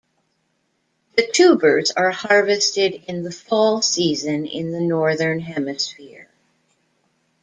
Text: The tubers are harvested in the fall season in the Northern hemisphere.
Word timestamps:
The 1.15 1.27
tubers 1.31 1.91
are 1.91 2.09
harvested 2.09 3.03
in 3.07 3.21
the 3.21 3.29
fall 3.31 3.83
season 3.83 4.47
in 4.47 4.71
the 4.71 4.81
Northern 4.81 5.39
hemisphere. 5.41 6.27